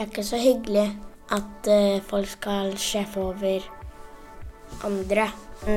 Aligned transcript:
Det 0.00 0.06
er 0.06 0.12
ikke 0.14 0.22
så 0.24 0.38
hyggelig 0.40 0.86
at 1.36 1.66
eh, 1.68 2.02
folk 2.08 2.28
skal 2.32 2.70
sjefe 2.80 3.20
over 3.20 3.66
andre. 4.88 5.26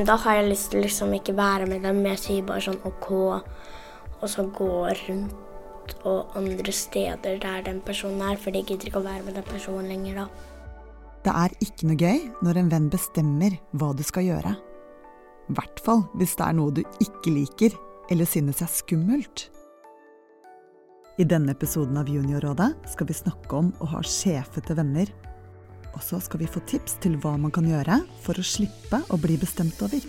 Da 0.08 0.14
har 0.16 0.38
jeg 0.38 0.46
lyst 0.48 0.70
til 0.72 0.80
liksom 0.80 1.12
ikke 1.12 1.34
være 1.36 1.66
med 1.68 1.84
dem. 1.84 2.00
Jeg 2.08 2.22
sier 2.22 2.46
bare 2.48 2.64
sånn 2.64 2.78
OK, 2.88 3.10
og 3.20 4.24
så 4.32 4.46
gå 4.48 4.70
rundt 5.02 5.92
og 6.08 6.38
andre 6.40 6.72
steder 6.72 7.36
der 7.42 7.66
den 7.68 7.82
personen 7.84 8.24
er, 8.24 8.40
for 8.40 8.48
de 8.48 8.64
gidder 8.64 8.88
ikke 8.88 9.02
å 9.02 9.04
være 9.04 9.26
med 9.26 9.36
den 9.36 9.44
personen 9.50 9.92
lenger 9.92 10.22
da. 10.22 10.26
Det 11.28 11.36
er 11.42 11.56
ikke 11.68 11.90
noe 11.90 12.00
gøy 12.00 12.24
når 12.48 12.62
en 12.62 12.72
venn 12.72 12.90
bestemmer 12.96 13.58
hva 13.76 13.92
du 13.92 14.00
skal 14.08 14.24
gjøre. 14.30 14.54
I 15.52 15.58
hvert 15.60 15.84
fall 15.84 16.06
hvis 16.16 16.32
det 16.40 16.48
er 16.48 16.56
noe 16.62 16.72
du 16.72 16.80
ikke 16.96 17.36
liker 17.42 17.76
eller 18.08 18.24
synes 18.24 18.64
er 18.64 18.72
skummelt. 18.72 19.50
I 21.14 21.22
denne 21.22 21.52
episoden 21.54 21.94
av 21.94 22.08
Juniorrådet 22.10 22.72
skal 22.90 23.06
vi 23.06 23.14
snakke 23.14 23.54
om 23.54 23.68
å 23.78 23.86
ha 23.86 24.00
sjefete 24.02 24.74
venner. 24.74 25.12
Og 25.94 26.02
så 26.02 26.18
skal 26.18 26.40
vi 26.42 26.48
få 26.50 26.58
tips 26.66 26.96
til 27.04 27.14
hva 27.22 27.36
man 27.38 27.54
kan 27.54 27.68
gjøre 27.70 28.00
for 28.24 28.34
å 28.34 28.42
slippe 28.42 28.98
å 29.14 29.18
bli 29.22 29.36
bestemt 29.38 29.78
over. 29.86 30.02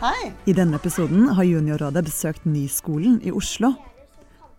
Hei! 0.00 0.32
I 0.48 0.56
denne 0.56 0.80
episoden 0.80 1.28
har 1.36 1.44
Juniorrådet 1.44 2.06
besøkt 2.08 2.48
Nyskolen 2.48 3.20
i 3.20 3.36
Oslo. 3.36 3.74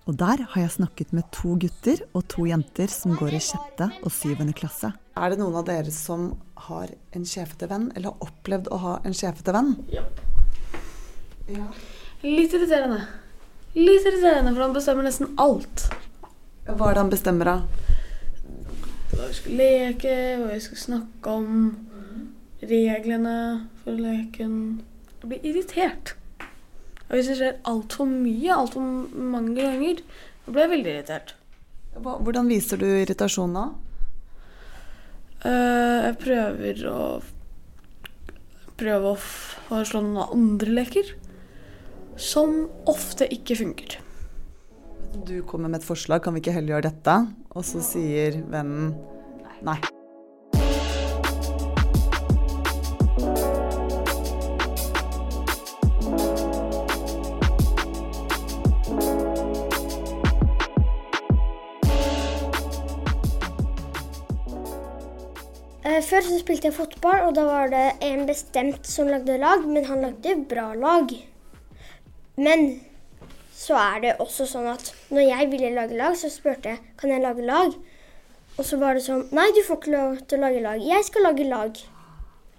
Og 0.05 0.22
der 0.22 0.45
har 0.52 0.67
jeg 0.67 0.77
snakket 0.77 1.17
med 1.17 1.33
to 1.33 1.58
gutter 1.58 2.05
og 2.13 2.27
to 2.30 2.45
jenter 2.45 2.94
som 2.94 3.17
går 3.17 3.39
i 3.39 3.41
sjette 3.41 3.89
og 4.03 4.13
syvende 4.13 4.53
klasse. 4.53 4.94
Er 5.17 5.33
det 5.33 5.41
noen 5.41 5.58
av 5.58 5.66
dere 5.66 5.89
som 5.89 6.36
har 6.69 6.91
en 7.15 7.25
sjefete 7.27 7.69
venn, 7.71 7.91
eller 7.95 8.13
har 8.13 8.27
opplevd 8.29 8.69
å 8.71 8.79
ha 8.83 8.95
en 9.05 9.15
sjefete 9.17 9.53
venn? 9.55 9.75
Ja. 9.93 10.03
Ja. 11.52 11.67
Litt 12.25 12.55
irriterende. 12.57 13.03
Litt 13.75 14.05
irriterende, 14.07 14.53
for 14.53 14.66
han 14.66 14.75
bestemmer 14.75 15.05
nesten 15.05 15.33
alt. 15.41 15.88
Hva 16.66 16.89
er 16.89 16.97
det 16.97 17.03
han 17.03 17.11
bestemmer 17.13 17.52
av? 17.52 17.66
Hva 19.11 19.30
vi 19.30 19.38
skal 19.38 19.59
leke, 19.59 20.13
hva 20.41 20.52
vi 20.53 20.61
skal 20.66 20.81
snakke 20.81 21.33
om, 21.39 21.49
reglene 22.66 23.38
for 23.83 24.00
leken. 24.00 24.55
Jeg 25.22 25.29
blir 25.29 25.50
irritert. 25.52 26.16
Og 27.05 27.17
hvis 27.17 27.29
det 27.29 27.38
skjer 27.39 27.57
altfor 27.69 28.09
mye, 28.09 28.53
altfor 28.55 28.85
mange 29.13 29.55
ganger, 29.59 30.02
da 30.45 30.53
blir 30.53 30.66
jeg 30.66 30.73
veldig 30.73 30.94
irritert. 30.95 31.35
Hvordan 31.95 32.50
viser 32.50 32.81
du 32.81 32.88
irritasjon 32.89 33.53
da? 33.55 33.69
Eh, 35.45 35.99
jeg 36.07 36.17
prøver 36.23 36.85
å 36.89 37.01
prøve 38.75 39.11
å 39.13 39.19
foreslå 39.19 40.01
noen 40.03 40.33
andre 40.33 40.73
leker 40.81 41.11
som 42.19 42.63
ofte 42.89 43.27
ikke 43.31 43.57
funker. 43.59 43.99
Du 45.27 45.38
kommer 45.47 45.69
med 45.69 45.79
et 45.79 45.88
forslag, 45.88 46.23
kan 46.23 46.35
vi 46.35 46.41
ikke 46.43 46.55
heller 46.55 46.75
gjøre 46.75 46.89
dette? 46.89 47.19
Og 47.55 47.63
så 47.67 47.83
sier 47.85 48.41
vennen 48.51 48.95
nei. 49.63 49.77
Før 66.03 66.25
så 66.25 66.38
spilte 66.41 66.67
jeg 66.67 66.75
fotball, 66.75 67.21
og 67.29 67.35
da 67.38 67.45
var 67.47 67.69
det 67.71 67.85
en 68.03 68.25
bestemt 68.27 68.88
som 68.89 69.07
lagde 69.07 69.38
lag, 69.39 69.63
men 69.63 69.85
han 69.88 70.01
lagde 70.03 70.33
bra 70.49 70.73
lag. 70.75 71.11
Men 72.35 72.81
så 73.55 73.77
er 73.79 74.01
det 74.03 74.16
også 74.19 74.47
sånn 74.49 74.67
at 74.67 74.89
når 75.13 75.29
jeg 75.29 75.51
ville 75.53 75.72
lage 75.78 75.95
lag, 75.95 76.17
så 76.19 76.28
spurte 76.31 76.73
jeg 76.73 76.81
kan 77.00 77.13
jeg 77.13 77.23
lage 77.23 77.45
lag. 77.47 77.78
Og 78.55 78.67
så 78.67 78.79
var 78.79 78.95
det 78.95 79.05
sånn 79.05 79.23
Nei, 79.35 79.47
du 79.55 79.61
får 79.67 79.79
ikke 79.79 79.94
lov 79.94 80.17
til 80.28 80.39
å 80.39 80.44
lage 80.45 80.63
lag. 80.63 80.84
Jeg 80.84 81.07
skal 81.07 81.28
lage 81.29 81.47
lag. 81.47 81.79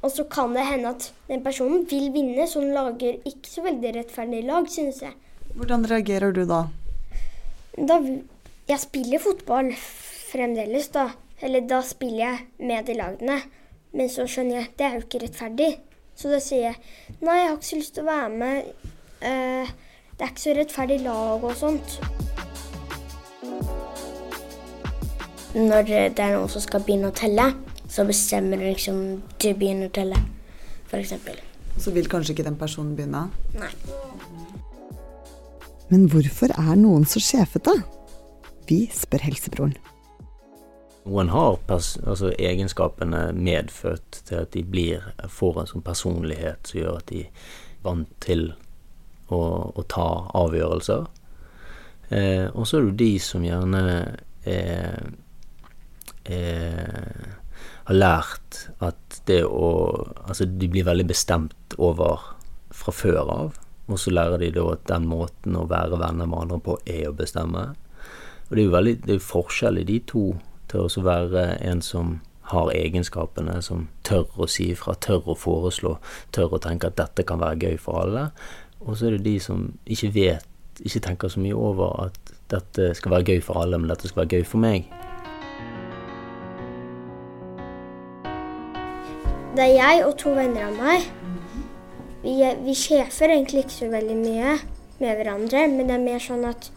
Og 0.05 0.13
så 0.13 0.25
kan 0.33 0.57
det 0.57 0.65
hende 0.69 0.95
at 0.95 1.11
den 1.29 1.45
personen 1.45 1.85
vil 1.91 2.09
vinne, 2.15 2.49
så 2.49 2.65
den 2.65 2.73
lager 2.77 3.21
ikke 3.29 3.53
så 3.53 3.65
veldig 3.67 3.93
rettferdig 3.99 4.43
lag, 4.49 4.69
synes 4.73 5.03
jeg. 5.05 5.13
Hvordan 5.57 5.87
reagerer 5.89 6.33
du 6.37 6.45
da? 6.49 6.67
Da, 7.77 8.01
jeg 8.69 8.81
spiller 8.81 9.21
fotball 9.21 9.73
fremdeles, 9.77 10.89
da. 10.95 11.11
Eller 11.45 11.67
da 11.69 11.83
spiller 11.85 12.23
jeg 12.23 12.69
med 12.69 12.87
de 12.89 12.97
lagene. 12.97 13.41
Men 13.97 14.09
så 14.13 14.27
skjønner 14.29 14.61
jeg 14.61 14.73
det 14.79 14.87
er 14.87 14.97
jo 14.97 15.05
ikke 15.05 15.23
rettferdig. 15.25 15.71
Så 16.17 16.31
da 16.33 16.41
sier 16.41 16.71
jeg 16.71 16.77
nei, 17.21 17.37
jeg 17.43 17.49
har 17.49 17.57
ikke 17.59 17.69
så 17.69 17.81
lyst 17.81 17.95
til 17.97 18.07
å 18.07 18.09
være 18.09 18.31
med. 18.41 18.71
Eh, 19.21 19.75
det 20.17 20.25
er 20.25 20.33
ikke 20.33 20.45
så 20.47 20.55
rettferdig 20.57 21.01
lag 21.05 21.45
og 21.45 21.57
sånt. 21.61 21.99
Når 25.57 25.89
det 25.89 26.21
er 26.21 26.35
noen 26.37 26.53
som 26.53 26.65
skal 26.65 26.85
begynne 26.85 27.13
å 27.13 27.17
telle, 27.17 27.51
så 27.89 28.05
bestemmer 28.09 28.61
du 28.61 28.67
liksom 28.67 29.03
du 29.41 29.49
begynner 29.57 29.89
å 29.89 29.95
telle, 29.97 30.19
f.eks. 30.91 31.15
Så 31.81 31.93
vil 31.93 32.09
kanskje 32.09 32.35
ikke 32.35 32.47
den 32.49 32.59
personen 32.61 32.97
begynne? 32.97 33.27
Nei. 33.57 33.73
Men 35.93 36.09
hvorfor 36.11 36.53
er 36.57 36.73
noen 36.81 37.05
så 37.09 37.21
sjefete? 37.23 37.77
Vi 38.69 38.87
spør 38.93 39.29
helsebroren. 39.29 39.77
Noen 41.07 41.29
har 41.31 41.61
altså 41.71 42.33
egenskapene 42.35 43.29
medfødt 43.33 44.23
til 44.27 44.41
at 44.43 44.51
de 44.57 44.65
blir, 44.67 45.05
får 45.31 45.61
en 45.61 45.69
sånn 45.71 45.85
personlighet 45.87 46.67
som 46.67 46.81
gjør 46.81 46.97
at 46.99 47.13
de 47.13 47.21
er 47.23 47.53
vant 47.87 48.11
til 48.25 48.49
å, 49.31 49.39
å 49.71 49.85
ta 49.87 50.09
avgjørelser. 50.35 51.07
Eh, 52.11 52.47
og 52.51 52.67
så 52.67 52.81
er 52.81 52.89
det 52.89 52.99
de 53.05 53.13
som 53.23 53.45
gjerne 53.47 53.83
er, 54.47 55.07
er, 56.27 57.31
har 57.87 57.99
lært 57.99 58.61
at 58.83 59.21
det 59.27 59.43
å 59.47 59.71
Altså 60.27 60.47
de 60.47 60.69
blir 60.71 60.87
veldig 60.87 61.07
bestemt 61.07 61.75
over 61.79 62.23
fra 62.75 62.93
før 62.95 63.31
av, 63.31 63.57
og 63.87 63.99
så 64.03 64.11
lærer 64.11 64.43
de 64.43 64.51
da 64.55 64.65
at 64.75 64.85
den 64.91 65.07
måten 65.07 65.55
å 65.59 65.69
være 65.71 65.99
venner 66.03 66.27
med 66.27 66.45
andre 66.45 66.59
på 66.63 66.77
er 66.83 67.07
å 67.09 67.15
bestemme. 67.17 67.69
Og 68.49 68.53
det 68.53 68.61
er 68.63 68.67
jo 68.67 68.75
veldig 68.75 68.95
det 69.07 69.15
er 69.15 69.23
forskjell 69.23 69.79
i 69.81 69.87
de 69.87 70.01
to 70.11 70.25
til 70.77 70.85
å 70.85 70.93
så 70.93 71.03
være 71.07 71.47
en 71.65 71.81
som 71.85 72.19
har 72.53 72.71
egenskapene, 72.75 73.59
som 73.65 73.89
tør 74.07 74.29
å 74.39 74.47
si 74.51 74.71
ifra, 74.75 74.95
tør 75.03 75.33
å 75.33 75.39
foreslå, 75.39 75.97
tør 76.37 76.55
å 76.55 76.63
tenke 76.63 76.91
at 76.91 76.99
dette 77.01 77.25
kan 77.27 77.41
være 77.43 77.59
gøy 77.65 77.81
for 77.81 78.05
alle. 78.05 78.29
Og 78.85 78.99
så 78.99 79.09
er 79.09 79.17
det 79.17 79.25
de 79.27 79.39
som 79.43 79.67
ikke 79.89 80.13
vet, 80.15 80.47
ikke 80.85 81.03
tenker 81.09 81.33
så 81.33 81.41
mye 81.41 81.57
over 81.57 82.07
at 82.07 82.33
dette 82.53 82.93
skal 82.95 83.17
være 83.17 83.33
gøy 83.33 83.43
for 83.43 83.63
alle, 83.65 83.81
men 83.81 83.91
dette 83.91 84.11
skal 84.11 84.23
være 84.23 84.37
gøy 84.37 84.47
for 84.47 84.63
meg. 84.63 84.87
Det 89.57 89.65
er 89.65 89.73
jeg 89.73 90.05
og 90.05 90.15
to 90.21 90.37
venner 90.37 90.69
av 90.69 90.77
meg. 90.77 91.11
Vi, 92.21 92.37
vi 92.63 92.75
sjefer 92.77 93.33
egentlig 93.33 93.65
ikke 93.65 93.79
så 93.81 93.91
veldig 93.91 94.17
mye 94.21 94.57
med 95.01 95.19
hverandre, 95.19 95.67
men 95.73 95.89
det 95.89 95.97
er 95.97 96.05
mer 96.05 96.23
sånn 96.23 96.45
at 96.47 96.71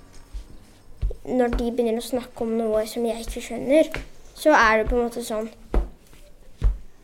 når 1.27 1.55
de 1.57 1.67
begynner 1.71 1.99
å 1.99 2.05
snakke 2.05 2.45
om 2.45 2.55
noe 2.57 2.85
som 2.87 3.05
jeg 3.05 3.25
ikke 3.25 3.43
skjønner, 3.43 3.91
så 4.39 4.53
er 4.55 4.79
det 4.79 4.89
på 4.89 4.95
en 4.95 5.05
måte 5.07 5.23
sånn 5.25 5.49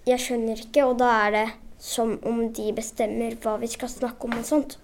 Jeg 0.06 0.22
skjønner 0.22 0.60
ikke, 0.62 0.86
og 0.86 1.00
da 1.02 1.10
er 1.26 1.32
det 1.34 1.46
som 1.82 2.14
om 2.26 2.44
de 2.56 2.70
bestemmer 2.78 3.36
hva 3.42 3.56
vi 3.62 3.68
skal 3.70 3.90
snakke 3.92 4.28
om 4.28 4.38
og 4.38 4.46
sånt. 4.48 4.78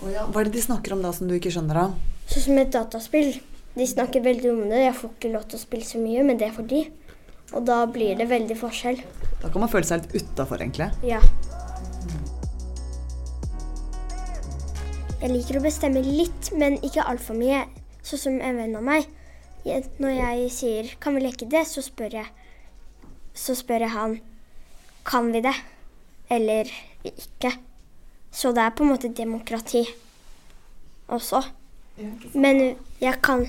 Hva 0.00 0.40
er 0.40 0.48
det 0.48 0.54
de 0.56 0.62
snakker 0.62 0.94
om 0.94 1.02
da 1.02 1.10
som 1.14 1.28
du 1.28 1.34
ikke 1.36 1.52
skjønner 1.54 1.80
av? 1.86 1.96
Sånn 2.30 2.46
som 2.46 2.60
et 2.62 2.72
dataspill. 2.74 3.34
De 3.74 3.86
snakker 3.90 4.22
veldig 4.22 4.50
om 4.52 4.62
det. 4.70 4.84
Jeg 4.84 4.96
får 5.00 5.10
ikke 5.10 5.32
lov 5.34 5.48
til 5.50 5.58
å 5.58 5.62
spille 5.64 5.86
så 5.86 5.98
mye, 5.98 6.22
men 6.26 6.38
det 6.38 6.48
er 6.48 6.54
for 6.54 6.66
de. 6.70 6.84
Og 7.54 7.66
da 7.66 7.80
blir 7.90 8.14
det 8.18 8.28
veldig 8.30 8.56
forskjell. 8.58 9.02
Da 9.42 9.50
kan 9.50 9.64
man 9.64 9.70
føle 9.70 9.86
seg 9.86 10.06
litt 10.06 10.30
utafor, 10.30 10.62
egentlig. 10.62 10.88
Ja. 11.06 11.20
Jeg 15.20 15.32
liker 15.32 15.58
å 15.58 15.64
bestemme 15.64 16.02
litt, 16.04 16.52
men 16.54 16.78
ikke 16.84 17.04
altfor 17.10 17.36
mye. 17.38 17.64
Sånn 18.04 18.20
som 18.20 18.40
en 18.44 18.58
venn 18.60 18.76
av 18.76 18.84
meg. 18.84 19.06
Når 19.64 20.10
jeg 20.12 20.50
sier 20.52 20.96
'kan 21.00 21.14
vi 21.14 21.20
leke 21.24 21.48
det', 21.48 21.66
så 21.66 21.80
spør 21.80 22.12
jeg 22.12 22.26
Så 23.34 23.54
spør 23.54 23.80
jeg 23.80 23.90
han 23.90 24.20
'kan 25.04 25.32
vi 25.32 25.40
det', 25.40 25.64
eller 26.30 26.64
ikke. 27.04 27.58
Så 28.30 28.52
det 28.52 28.62
er 28.62 28.70
på 28.70 28.84
en 28.84 28.90
måte 28.90 29.08
demokrati 29.08 29.86
også. 31.08 31.42
Men 32.34 32.76
jeg 33.00 33.22
kan 33.22 33.46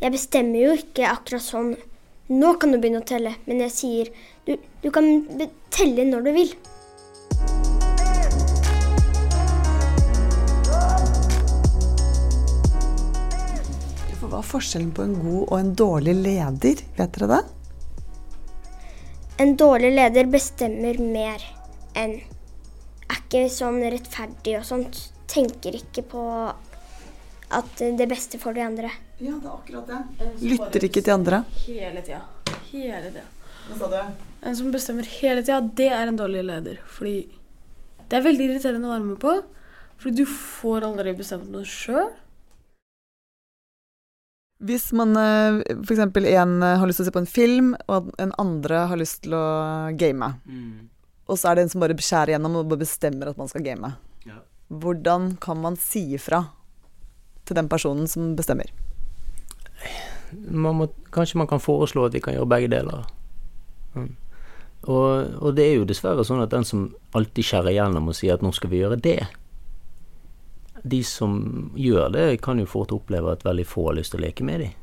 Jeg 0.00 0.12
bestemmer 0.12 0.60
jo 0.60 0.72
ikke 0.76 1.08
akkurat 1.08 1.42
sånn 1.42 1.76
Nå 2.28 2.58
kan 2.58 2.72
du 2.72 2.78
begynne 2.78 3.00
å 3.00 3.06
telle, 3.06 3.34
men 3.46 3.60
jeg 3.60 3.70
sier 3.70 4.10
du, 4.46 4.56
du 4.82 4.90
kan 4.90 5.26
telle 5.70 6.04
når 6.04 6.22
du 6.22 6.32
vil. 6.32 6.54
Er 14.46 14.52
forskjellen 14.52 14.92
på 14.94 15.02
en 15.02 15.16
god 15.18 15.42
og 15.48 15.58
en 15.58 15.74
dårlig 15.78 16.14
leder? 16.14 16.82
Vet 16.96 17.18
dere 17.18 17.28
det? 17.32 17.42
En 19.42 19.56
dårlig 19.58 19.90
leder 19.92 20.28
bestemmer 20.32 20.98
mer 21.02 21.42
enn 21.98 22.16
er 23.06 23.18
ikke 23.18 23.46
sånn 23.52 23.82
rettferdig 23.82 24.56
og 24.60 24.66
sånt. 24.68 25.00
Tenker 25.26 25.74
ikke 25.76 26.04
på 26.06 26.22
at 27.56 27.82
det 27.98 28.06
beste 28.08 28.38
for 28.42 28.56
de 28.56 28.62
andre. 28.64 28.90
Ja, 29.18 29.34
det 29.34 29.48
er 29.48 29.52
akkurat 29.52 29.90
det. 29.90 30.30
Lytter 30.44 30.86
ikke 30.88 31.02
til 31.02 31.16
andre. 31.16 31.42
Hele 31.66 32.04
tida. 32.06 32.22
Hele 32.70 33.10
tida. 33.10 33.26
Hva 33.66 33.78
sa 33.80 33.90
du? 33.90 34.22
En 34.46 34.56
som 34.56 34.70
bestemmer 34.70 35.08
hele 35.18 35.42
tida, 35.42 35.58
det 35.60 35.90
er 35.90 36.06
en 36.06 36.18
dårlig 36.18 36.44
leder. 36.46 36.78
Fordi 36.86 37.18
det 38.06 38.18
er 38.18 38.26
veldig 38.26 38.48
irriterende 38.50 38.88
å 38.88 38.94
være 38.94 39.08
med 39.10 39.18
på. 39.22 39.34
Fordi 39.98 40.22
du 40.22 40.30
får 40.30 40.86
aldri 40.86 41.16
bestemt 41.18 41.50
noe 41.50 41.66
sjøl. 41.66 42.12
Hvis 44.64 44.88
man 44.96 45.12
f.eks. 45.16 46.00
en 46.00 46.62
eh, 46.62 46.78
har 46.80 46.86
lyst 46.88 47.02
til 47.02 47.04
å 47.04 47.08
se 47.10 47.12
på 47.14 47.20
en 47.20 47.28
film, 47.28 47.74
og 47.92 48.12
en 48.22 48.32
andre 48.40 48.86
har 48.88 48.96
lyst 48.96 49.22
til 49.26 49.34
å 49.36 49.44
game, 50.00 50.30
og 51.26 51.36
så 51.36 51.50
er 51.50 51.58
det 51.58 51.66
en 51.66 51.72
som 51.74 51.82
bare 51.84 51.96
skjærer 51.98 52.36
gjennom 52.36 52.56
og 52.62 52.76
bestemmer 52.80 53.28
at 53.32 53.36
man 53.40 53.48
skal 53.52 53.64
game, 53.66 53.92
Ja. 54.24 54.40
hvordan 54.70 55.36
kan 55.40 55.60
man 55.60 55.76
si 55.76 56.14
ifra 56.14 56.46
til 57.44 57.56
den 57.58 57.68
personen 57.68 58.08
som 58.08 58.34
bestemmer? 58.38 58.70
man 60.50 60.74
må, 60.74 60.86
kanskje 61.14 61.38
man 61.38 61.46
kan 61.46 61.60
foreslå 61.62 62.06
at 62.06 62.12
de 62.12 62.20
kan 62.20 62.34
gjøre 62.34 62.48
begge 62.50 62.70
deler. 62.72 63.04
Mm. 63.94 64.16
Og, 64.86 65.42
og 65.42 65.54
det 65.56 65.64
er 65.66 65.76
jo 65.78 65.86
dessverre 65.88 66.24
sånn 66.26 66.42
at 66.42 66.52
den 66.52 66.64
som 66.66 66.88
alltid 67.16 67.46
skjærer 67.46 67.74
gjennom 67.76 68.10
og 68.10 68.16
sier 68.18 68.36
at 68.36 68.42
nå 68.44 68.52
skal 68.54 68.70
vi 68.72 68.80
gjøre 68.82 68.98
det, 69.02 69.20
de 70.86 71.02
som 71.06 71.38
gjør 71.76 72.10
det, 72.14 72.26
kan 72.44 72.60
jo 72.60 72.68
fort 72.70 72.94
oppleve 72.94 73.32
at 73.34 73.44
veldig 73.46 73.66
få 73.66 73.88
har 73.90 73.98
lyst 73.98 74.14
til 74.14 74.22
å 74.22 74.26
leke 74.26 74.46
med 74.46 74.62
dem. 74.62 74.74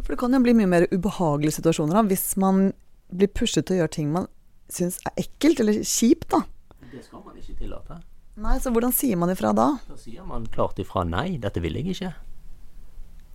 For 0.00 0.14
det 0.14 0.20
kan 0.22 0.34
jo 0.34 0.40
bli 0.44 0.54
mye 0.56 0.70
mer 0.70 0.86
ubehagelige 0.92 1.58
situasjoner 1.58 1.98
da, 1.98 2.04
hvis 2.08 2.32
man 2.40 2.70
blir 3.10 3.30
pushet 3.34 3.66
til 3.68 3.76
å 3.76 3.82
gjøre 3.82 3.94
ting 3.98 4.14
man 4.14 4.30
syns 4.70 5.00
er 5.08 5.18
ekkelt 5.20 5.60
eller 5.62 5.82
kjipt, 5.82 6.30
da. 6.32 6.44
Det 6.90 7.02
skal 7.04 7.22
man 7.26 7.36
ikke 7.38 7.58
tillate. 7.58 8.00
Nei, 8.40 8.56
så 8.62 8.72
hvordan 8.72 8.94
sier 8.96 9.18
man 9.20 9.32
ifra 9.32 9.52
da? 9.56 9.68
Da 9.90 9.98
sier 10.00 10.24
man 10.26 10.46
klart 10.54 10.78
ifra 10.80 11.04
nei, 11.04 11.34
dette 11.42 11.60
vil 11.62 11.76
jeg 11.76 11.92
ikke. 11.92 12.14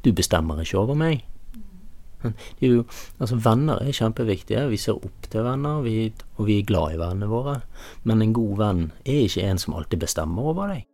Du 0.05 0.11
bestemmer 0.15 0.61
ikke 0.63 0.79
over 0.81 0.97
meg. 0.97 1.25
Det 2.25 2.65
er 2.65 2.71
jo, 2.79 2.83
altså 3.21 3.37
Venner 3.37 3.83
er 3.83 3.93
kjempeviktige. 3.93 4.63
Vi 4.71 4.79
ser 4.81 4.97
opp 4.97 5.27
til 5.29 5.45
venner, 5.45 5.83
vi, 5.85 6.09
og 6.39 6.47
vi 6.47 6.59
er 6.61 6.65
glad 6.65 6.95
i 6.95 6.99
vennene 7.01 7.29
våre. 7.29 7.59
Men 8.03 8.23
en 8.23 8.33
god 8.33 8.57
venn 8.63 8.83
er 9.03 9.27
ikke 9.27 9.45
en 9.45 9.61
som 9.61 9.75
alltid 9.77 10.01
bestemmer 10.01 10.49
over 10.53 10.73
deg. 10.73 10.87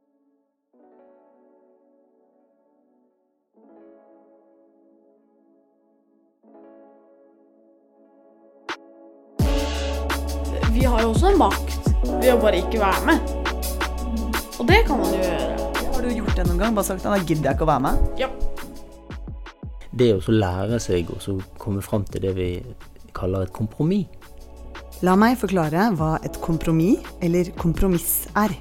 Å 12.42 12.46
bare 12.48 12.62
ikke 12.64 12.80
være 12.82 13.02
med. 13.06 13.34
Og 14.58 14.66
det 14.66 14.80
kan 14.88 14.98
man 14.98 15.12
jo 15.14 15.20
gjøre. 15.22 15.68
Har 15.92 16.02
du 16.02 16.14
gjort 16.16 16.38
det 16.40 16.46
noen 16.48 16.62
gang? 16.62 16.74
Bare 16.78 16.88
sagt 16.88 17.06
at 17.06 17.14
da 17.14 17.20
gidder 17.22 17.52
jeg 17.52 17.58
ikke 17.58 17.68
å 17.68 17.70
være 17.70 17.84
med? 17.86 18.08
Ja. 18.18 18.30
Det 19.94 20.08
å 20.16 20.34
lære 20.34 20.80
seg 20.82 21.12
å 21.14 21.38
komme 21.62 21.84
fram 21.86 22.08
til 22.10 22.24
det 22.26 22.32
vi 22.40 22.50
kaller 23.14 23.46
et 23.46 23.54
kompromiss. 23.54 24.10
La 25.06 25.14
meg 25.18 25.38
forklare 25.42 25.90
hva 25.98 26.16
et 26.26 26.38
kompromiss 26.42 27.06
eller 27.26 27.52
kompromiss 27.62 28.24
er. 28.38 28.54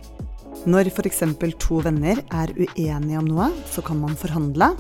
Når 0.69 0.91
f.eks. 0.93 1.23
to 1.61 1.81
venner 1.81 2.21
er 2.37 2.53
uenige 2.53 3.21
om 3.21 3.31
noe, 3.31 3.49
så 3.73 3.85
kan 3.85 4.01
man 4.03 4.13
forhandle. 4.13 4.75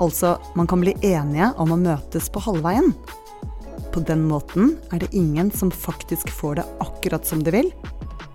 Altså, 0.00 0.36
man 0.56 0.68
kan 0.68 0.80
bli 0.80 0.96
enige 1.04 1.50
om 1.60 1.74
å 1.76 1.80
møtes 1.80 2.30
på 2.32 2.40
halvveien. 2.46 2.94
På 3.92 4.00
den 4.04 4.24
måten 4.28 4.78
er 4.92 5.04
det 5.04 5.12
ingen 5.16 5.52
som 5.52 5.72
faktisk 5.72 6.32
får 6.32 6.60
det 6.60 6.66
akkurat 6.84 7.28
som 7.28 7.44
de 7.44 7.52
vil, 7.52 7.70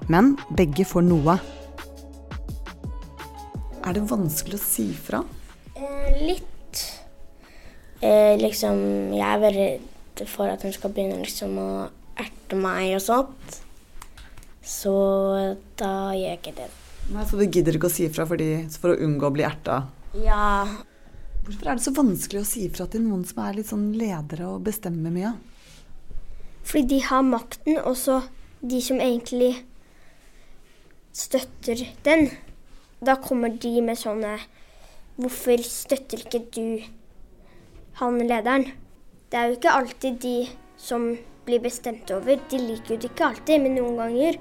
men 0.10 0.36
begge 0.58 0.86
får 0.88 1.06
noe. 1.06 1.38
Er 3.82 3.98
det 3.98 4.04
vanskelig 4.10 4.58
å 4.60 4.64
si 4.64 4.88
fra? 4.94 5.24
Eh, 5.76 6.22
litt. 6.26 6.84
Eh, 8.02 8.38
liksom, 8.42 8.78
jeg 9.14 9.26
er 9.26 9.42
veldig 9.42 9.66
redd 9.68 10.30
for 10.30 10.50
at 10.50 10.62
hun 10.66 10.74
skal 10.74 10.94
begynne 10.94 11.22
liksom 11.22 11.58
å 11.62 11.72
erte 12.22 12.58
meg 12.60 12.96
og 12.98 13.04
sånt. 13.06 13.58
Så 14.62 14.94
da 15.80 16.12
gjør 16.14 16.30
jeg 16.30 16.40
ikke 16.42 16.56
det. 16.62 16.70
Nei, 17.12 17.26
Så 17.26 17.38
du 17.38 17.46
gidder 17.48 17.76
ikke 17.76 17.90
å 17.90 17.94
si 17.94 18.08
fra 18.14 18.28
fordi, 18.30 18.54
for 18.80 18.94
å 18.94 19.02
unngå 19.02 19.28
å 19.28 19.34
bli 19.34 19.44
erta? 19.44 19.84
Ja, 20.22 20.66
Hvorfor 21.42 21.72
er 21.72 21.80
det 21.80 21.84
så 21.84 21.94
vanskelig 21.98 22.44
å 22.44 22.46
si 22.46 22.68
fra 22.70 22.86
til 22.86 23.02
noen 23.02 23.24
som 23.26 23.40
er 23.42 23.56
litt 23.58 23.70
sånn 23.72 23.88
ledere 23.98 24.46
og 24.52 24.62
bestemmer 24.68 25.14
mye? 25.14 25.32
Fordi 26.62 26.84
de 26.92 27.00
har 27.08 27.24
makten, 27.26 27.80
og 27.82 27.96
så 27.98 28.20
de 28.62 28.82
som 28.86 29.02
egentlig 29.02 29.56
støtter 31.14 31.84
den. 32.04 32.30
Da 33.02 33.16
kommer 33.20 33.50
de 33.50 33.82
med 33.82 34.00
sånne 34.00 34.38
Hvorfor 35.22 35.62
støtter 35.66 36.24
ikke 36.24 36.40
du 36.56 36.82
han 38.00 38.22
lederen? 38.24 38.72
Det 39.30 39.38
er 39.38 39.50
jo 39.50 39.58
ikke 39.58 39.74
alltid 39.76 40.18
de 40.24 40.38
som 40.80 41.12
blir 41.46 41.62
bestemt 41.62 42.10
over. 42.16 42.40
De 42.50 42.58
liker 42.58 42.96
jo 42.96 43.02
det 43.04 43.12
ikke 43.12 43.28
alltid, 43.28 43.62
men 43.62 43.76
noen 43.78 44.00
ganger 44.00 44.40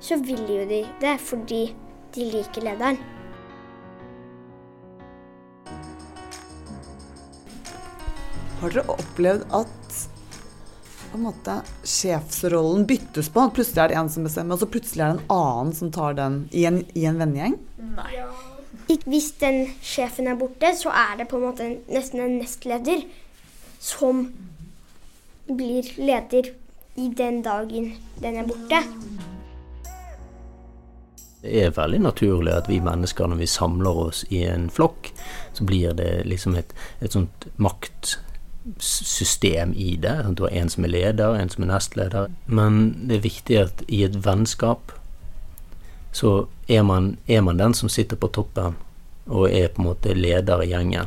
så 0.00 0.16
vil 0.22 0.40
jo 0.46 0.64
de 0.70 0.80
det 1.02 1.16
fordi 1.20 1.60
de 2.14 2.30
liker 2.32 2.64
lederen. 2.64 3.00
Har 8.62 8.72
dere 8.72 8.88
opplevd 8.94 9.44
at 9.58 10.04
på 11.16 11.20
en 11.22 11.28
måte 11.30 11.54
sjefsrollen 11.88 12.84
byttes 12.88 13.30
på? 13.32 13.46
Plutselig 13.56 13.82
er 13.86 13.88
det 13.94 13.96
en 14.02 14.10
som 14.12 14.26
bestemmer, 14.26 14.56
og 14.56 14.60
så 14.60 14.68
plutselig 14.68 15.00
er 15.02 15.14
det 15.14 15.22
en 15.22 15.32
annen 15.32 15.72
som 15.78 15.92
tar 15.94 16.16
den 16.18 16.42
i 16.52 16.66
en, 16.68 16.82
i 16.92 17.06
en 17.08 17.16
vennegjeng? 17.22 17.54
Ik- 18.92 19.06
Hvis 19.08 19.30
den 19.40 19.62
sjefen 19.82 20.28
er 20.28 20.36
borte, 20.38 20.74
så 20.76 20.92
er 20.92 21.16
det 21.22 21.28
på 21.30 21.40
en 21.40 21.46
måte 21.48 21.70
nesten 21.88 22.20
en 22.20 22.36
nestleder 22.38 23.06
som 23.82 24.26
blir 25.48 25.88
leder 25.98 26.52
i 26.96 27.08
den 27.16 27.40
dagen 27.46 27.94
den 28.20 28.36
er 28.42 28.46
borte. 28.48 28.82
Det 31.46 31.60
er 31.62 31.74
veldig 31.76 32.00
naturlig 32.02 32.52
at 32.56 32.68
vi 32.68 32.80
mennesker, 32.82 33.28
når 33.30 33.38
vi 33.42 33.46
samler 33.46 33.98
oss 34.08 34.24
i 34.34 34.40
en 34.48 34.68
flokk, 34.72 35.12
så 35.54 35.64
blir 35.68 35.92
det 35.94 36.24
liksom 36.26 36.56
et, 36.58 36.72
et 37.00 37.12
sånt 37.14 37.46
maktsystem 38.66 39.72
i 39.72 39.96
det. 39.96 40.34
Du 40.36 40.42
har 40.42 40.50
en 40.50 40.68
som 40.68 40.84
er 40.84 40.88
leder, 40.88 41.34
en 41.34 41.48
som 41.48 41.64
er 41.64 41.66
nestleder. 41.66 42.28
Men 42.46 43.06
det 43.08 43.16
er 43.16 43.22
viktig 43.22 43.58
at 43.58 43.82
i 43.88 44.04
et 44.04 44.24
vennskap 44.26 44.92
så 46.12 46.46
er 46.68 46.82
man, 46.82 47.18
er 47.28 47.40
man 47.40 47.58
den 47.58 47.74
som 47.74 47.88
sitter 47.88 48.16
på 48.16 48.28
toppen 48.28 48.76
og 49.26 49.50
er 49.50 49.68
på 49.68 49.82
en 49.82 49.88
måte 49.88 50.14
leder 50.14 50.62
i 50.62 50.70
gjengen. 50.70 51.06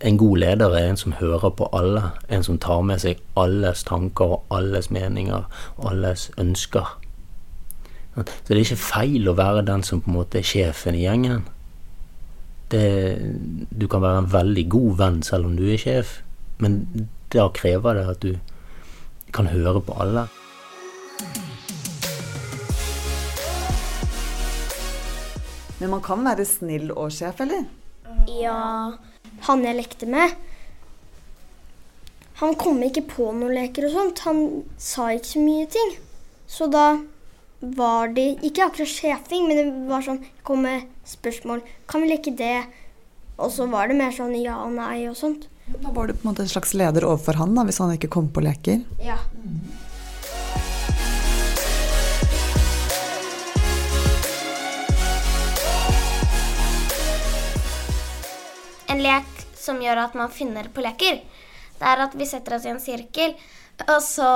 En 0.00 0.18
god 0.18 0.36
leder 0.36 0.74
er 0.74 0.90
en 0.90 0.96
som 0.96 1.12
hører 1.12 1.50
på 1.50 1.68
alle, 1.72 2.10
en 2.28 2.42
som 2.42 2.58
tar 2.58 2.82
med 2.82 3.00
seg 3.00 3.20
alles 3.36 3.84
tanker 3.84 4.24
og 4.24 4.44
alles 4.50 4.90
meninger 4.90 5.44
og 5.76 5.90
alles 5.90 6.30
ønsker. 6.38 6.98
Så 8.14 8.24
det 8.48 8.54
er 8.54 8.62
ikke 8.62 8.76
feil 8.76 9.28
å 9.28 9.36
være 9.38 9.64
den 9.66 9.82
som 9.82 10.00
på 10.00 10.10
en 10.10 10.18
måte 10.18 10.38
er 10.38 10.46
sjefen 10.46 10.94
i 10.94 11.04
gjengen. 11.04 11.46
Det, 12.70 13.18
du 13.70 13.86
kan 13.88 14.02
være 14.02 14.24
en 14.24 14.32
veldig 14.32 14.68
god 14.68 14.96
venn 14.98 15.22
selv 15.22 15.46
om 15.46 15.56
du 15.56 15.66
er 15.68 15.78
sjef, 15.78 16.18
men 16.62 17.08
da 17.34 17.48
krever 17.54 17.98
det 17.98 18.04
at 18.12 18.24
du 18.24 18.34
kan 19.34 19.48
høre 19.50 19.82
på 19.82 19.96
alle. 19.98 20.26
Men 25.80 25.90
man 25.90 26.02
kan 26.04 26.22
være 26.24 26.46
snill 26.46 26.92
og 26.94 27.10
sjef, 27.12 27.42
eller? 27.44 27.66
Ja, 28.30 28.94
han 29.48 29.64
jeg 29.64 29.76
lekte 29.76 30.06
med 30.06 30.36
Han 32.38 32.54
kom 32.58 32.78
ikke 32.84 33.02
på 33.10 33.26
noen 33.34 33.56
leker 33.56 33.88
og 33.88 33.94
sånt. 33.94 34.22
Han 34.26 34.40
sa 34.80 35.10
ikke 35.14 35.32
så 35.34 35.42
mye 35.42 35.66
ting. 35.70 35.92
Så 36.50 36.68
da 36.70 36.86
var 37.60 38.10
det 38.14 38.42
ikke 38.44 38.66
akkurat 38.66 38.90
sjefing, 38.90 39.46
men 39.48 39.60
det 39.60 39.66
var 39.88 40.04
sånn 40.04 40.22
kom 40.46 40.64
med 40.66 40.88
spørsmål. 41.08 41.62
Kan 41.90 42.04
vi 42.04 42.10
leke 42.10 42.34
det? 42.36 42.66
Og 43.38 43.50
så 43.54 43.66
var 43.70 43.88
det 43.88 43.98
mer 43.98 44.14
sånn 44.14 44.34
ja 44.38 44.58
og 44.62 44.74
nei 44.76 45.06
og 45.08 45.16
sånt. 45.18 45.48
Da 45.66 45.90
var 45.90 46.06
du 46.06 46.12
på 46.12 46.24
en 46.24 46.30
måte 46.32 46.44
en 46.44 46.48
slags 46.48 46.74
leder 46.74 47.06
overfor 47.08 47.40
han, 47.40 47.54
da, 47.56 47.64
hvis 47.64 47.80
han 47.80 47.94
ikke 47.96 48.12
kom 48.12 48.28
på 48.32 48.44
leker. 48.44 48.84
Ja. 49.02 49.18
en 58.94 59.02
lek 59.02 59.30
som 59.58 59.80
gjør 59.82 60.04
at 60.04 60.16
man 60.18 60.32
finner 60.32 60.68
på 60.72 60.82
leker, 60.84 61.22
det 61.78 61.86
er 61.90 62.02
at 62.04 62.14
vi 62.14 62.26
setter 62.28 62.56
oss 62.56 62.66
i 62.66 62.72
en 62.72 62.82
sirkel, 62.82 63.34
og 63.88 63.98
så 64.04 64.28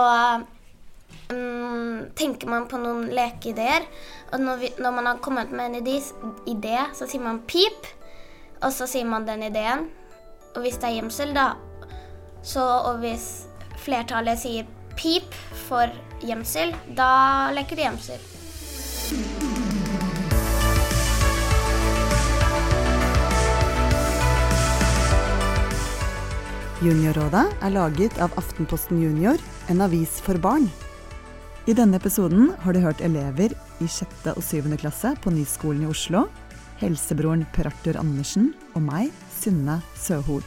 mm, 1.31 2.11
tenker 2.19 2.51
man 2.51 2.67
på 2.71 2.81
noen 2.83 3.07
lekeideer. 3.15 3.87
Og 4.33 4.43
når, 4.43 4.59
vi, 4.63 4.73
når 4.83 4.97
man 4.97 5.09
har 5.09 5.23
kommet 5.25 5.53
med 5.55 5.71
en 5.71 5.79
idé, 5.79 6.81
så 6.97 7.07
sier 7.07 7.23
man 7.23 7.45
pip, 7.49 7.87
og 8.59 8.75
så 8.75 8.89
sier 8.91 9.07
man 9.09 9.29
den 9.29 9.47
ideen. 9.47 9.87
Og 10.59 10.65
hvis 10.67 10.75
det 10.83 10.88
er 10.88 10.97
gjemsel, 10.97 11.31
da 11.37 11.53
så, 12.43 12.62
Og 12.91 12.99
hvis 12.99 13.47
flertallet 13.79 14.41
sier 14.41 14.67
pip 14.99 15.35
for 15.69 15.93
gjemsel, 16.27 16.73
da 16.99 17.53
leker 17.55 17.79
de 17.79 17.85
gjemsel. 17.85 18.25
Juniorrådet 26.83 27.45
er 27.62 27.75
laget 27.75 28.19
av 28.19 28.35
Aftenposten 28.38 28.99
Junior, 29.03 29.38
en 29.71 29.87
avis 29.87 30.19
for 30.27 30.43
barn. 30.43 30.67
I 31.71 31.77
denne 31.79 32.03
episoden 32.03 32.50
har 32.65 32.75
du 32.75 32.83
hørt 32.83 33.03
elever 33.05 33.55
i 33.79 33.87
6. 33.87 34.35
og 34.35 34.43
7. 34.43 34.75
klasse 34.83 35.15
på 35.23 35.31
Nyskolen 35.31 35.87
i 35.87 35.91
Oslo 35.95 36.27
helsebroren 36.81 37.45
Per 37.55 37.69
Arthur 37.71 37.99
Andersen 38.01 38.53
og 38.75 38.85
meg, 38.87 39.13
Synne 39.41 39.81
Søhol. 39.99 40.45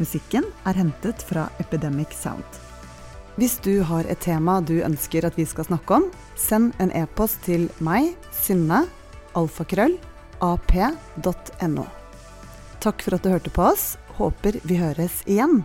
Musikken 0.00 0.46
er 0.66 0.78
hentet 0.80 1.22
fra 1.28 1.48
Epidemic 1.60 2.14
Sound. 2.16 2.60
Hvis 3.36 3.58
du 3.64 3.82
har 3.86 4.08
et 4.10 4.20
tema 4.20 4.58
du 4.60 4.80
ønsker 4.84 5.24
at 5.24 5.36
vi 5.38 5.46
skal 5.48 5.68
snakke 5.68 6.00
om, 6.00 6.08
send 6.36 6.74
en 6.80 6.92
e-post 6.96 7.40
til 7.46 7.68
meg, 7.84 8.14
Synne, 8.36 8.84
alfakrøll, 9.38 9.96
ap.no. 10.40 11.86
Takk 12.80 13.04
for 13.04 13.16
at 13.16 13.24
du 13.24 13.30
hørte 13.32 13.52
på 13.52 13.66
oss. 13.70 13.94
Håper 14.16 14.56
vi 14.64 14.80
høres 14.80 15.20
igjen. 15.28 15.60